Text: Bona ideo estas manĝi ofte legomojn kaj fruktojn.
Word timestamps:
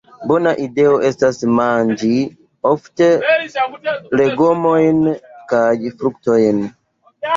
Bona 0.29 0.51
ideo 0.65 0.93
estas 1.09 1.41
manĝi 1.57 2.09
ofte 2.71 3.11
legomojn 4.21 4.99
kaj 5.53 5.71
fruktojn. 6.01 6.65